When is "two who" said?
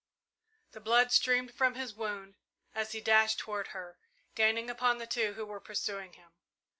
5.05-5.45